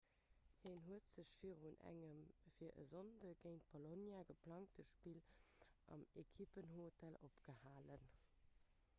[0.61, 2.21] hien huet sech virun engem
[2.53, 5.21] fir e sonndeg géint bolonia geplangte spill
[5.97, 8.09] am ekipphotel opgehalen